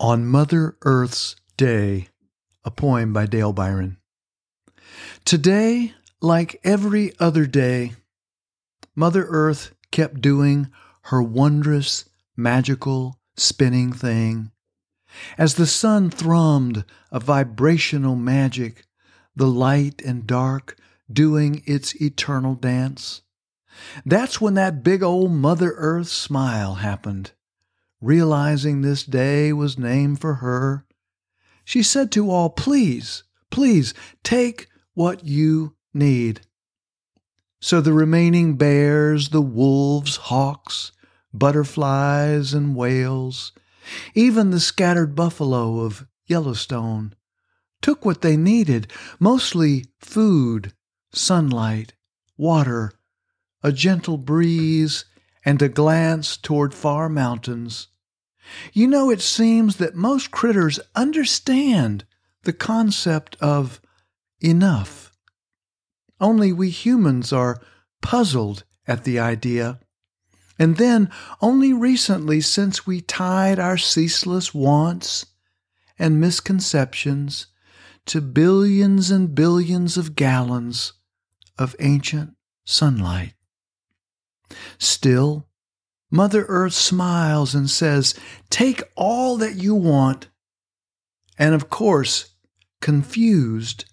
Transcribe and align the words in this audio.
On 0.00 0.24
Mother 0.24 0.78
Earth's 0.80 1.36
Day, 1.58 2.08
a 2.64 2.70
poem 2.70 3.12
by 3.12 3.26
Dale 3.26 3.52
Biron. 3.52 3.98
Today, 5.26 5.92
like 6.22 6.58
every 6.64 7.12
other 7.20 7.44
day, 7.44 7.92
Mother 8.96 9.26
Earth 9.28 9.74
kept 9.90 10.22
doing 10.22 10.70
her 11.02 11.22
wondrous, 11.22 12.08
magical, 12.34 13.20
spinning 13.36 13.92
thing. 13.92 14.52
As 15.36 15.56
the 15.56 15.66
sun 15.66 16.08
thrummed 16.08 16.86
a 17.12 17.20
vibrational 17.20 18.16
magic, 18.16 18.86
the 19.36 19.48
light 19.48 20.00
and 20.00 20.26
dark 20.26 20.78
doing 21.12 21.62
its 21.66 21.94
eternal 22.00 22.54
dance. 22.54 23.20
That's 24.06 24.40
when 24.40 24.54
that 24.54 24.82
big 24.82 25.02
old 25.02 25.32
Mother 25.32 25.74
Earth 25.76 26.08
smile 26.08 26.76
happened 26.76 27.32
realizing 28.00 28.80
this 28.80 29.04
day 29.04 29.52
was 29.52 29.78
named 29.78 30.20
for 30.20 30.34
her, 30.34 30.86
she 31.64 31.82
said 31.82 32.10
to 32.12 32.30
all, 32.30 32.50
Please, 32.50 33.22
please 33.50 33.94
take 34.22 34.68
what 34.94 35.24
you 35.24 35.76
need. 35.92 36.40
So 37.60 37.80
the 37.80 37.92
remaining 37.92 38.56
bears, 38.56 39.28
the 39.28 39.42
wolves, 39.42 40.16
hawks, 40.16 40.92
butterflies, 41.32 42.54
and 42.54 42.74
whales, 42.74 43.52
even 44.14 44.50
the 44.50 44.60
scattered 44.60 45.14
buffalo 45.14 45.80
of 45.80 46.06
Yellowstone, 46.26 47.14
took 47.82 48.04
what 48.04 48.22
they 48.22 48.36
needed 48.36 48.90
mostly 49.18 49.86
food, 50.00 50.72
sunlight, 51.12 51.94
water, 52.36 52.92
a 53.62 53.72
gentle 53.72 54.16
breeze, 54.16 55.04
and 55.44 55.60
a 55.62 55.68
glance 55.68 56.36
toward 56.36 56.74
far 56.74 57.08
mountains. 57.08 57.88
You 58.72 58.86
know, 58.86 59.10
it 59.10 59.20
seems 59.20 59.76
that 59.76 59.94
most 59.94 60.30
critters 60.30 60.80
understand 60.94 62.04
the 62.42 62.52
concept 62.52 63.36
of 63.40 63.80
enough. 64.40 65.12
Only 66.20 66.52
we 66.52 66.70
humans 66.70 67.32
are 67.32 67.60
puzzled 68.02 68.64
at 68.86 69.04
the 69.04 69.18
idea. 69.18 69.80
And 70.58 70.76
then, 70.76 71.10
only 71.40 71.72
recently, 71.72 72.40
since 72.40 72.86
we 72.86 73.00
tied 73.00 73.58
our 73.58 73.78
ceaseless 73.78 74.52
wants 74.52 75.26
and 75.98 76.20
misconceptions 76.20 77.46
to 78.06 78.20
billions 78.20 79.10
and 79.10 79.34
billions 79.34 79.96
of 79.96 80.16
gallons 80.16 80.94
of 81.58 81.76
ancient 81.78 82.34
sunlight. 82.64 83.34
Still, 84.78 85.46
Mother 86.10 86.44
Earth 86.48 86.72
smiles 86.72 87.54
and 87.54 87.70
says, 87.70 88.14
Take 88.48 88.82
all 88.96 89.36
that 89.36 89.56
you 89.56 89.74
want. 89.74 90.28
And 91.38 91.54
of 91.54 91.70
course, 91.70 92.34
confused, 92.80 93.84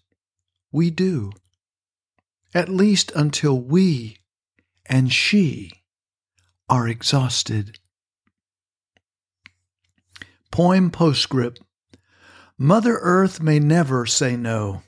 we 0.71 0.89
do. 0.89 1.31
At 2.53 2.69
least 2.69 3.11
until 3.15 3.59
we 3.59 4.17
and 4.85 5.11
she 5.11 5.71
are 6.69 6.87
exhausted. 6.87 7.79
Poem 10.51 10.89
postscript 10.89 11.61
Mother 12.57 12.97
Earth 13.01 13.39
may 13.39 13.59
never 13.59 14.07
say 14.07 14.35
no, 14.35 14.81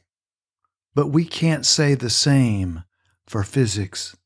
but 0.96 1.08
we 1.08 1.24
can't 1.24 1.66
say 1.66 1.94
the 1.94 2.10
same 2.10 2.84
for 3.28 3.44
physics. 3.44 4.18